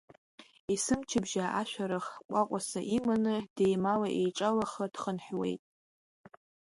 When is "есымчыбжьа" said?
0.73-1.45